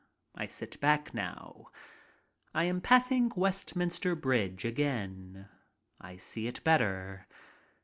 I 0.33 0.47
sit 0.47 0.79
back 0.81 1.13
now. 1.13 1.67
I 2.55 2.63
am 2.63 2.81
passing 2.81 3.31
Westminster 3.35 4.15
Bridge 4.15 4.65
again. 4.65 5.47
I 5.99 6.17
see 6.17 6.47
it 6.47 6.63
better. 6.63 7.27